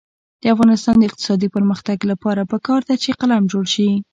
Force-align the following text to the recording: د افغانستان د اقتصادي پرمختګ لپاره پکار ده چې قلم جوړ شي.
د 0.41 0.43
افغانستان 0.53 0.95
د 0.97 1.03
اقتصادي 1.09 1.47
پرمختګ 1.55 1.97
لپاره 2.11 2.41
پکار 2.51 2.81
ده 2.87 2.95
چې 3.03 3.17
قلم 3.19 3.43
جوړ 3.51 3.65
شي. 3.73 3.89